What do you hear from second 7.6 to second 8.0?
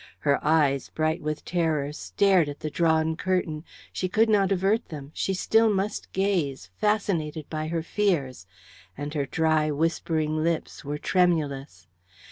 her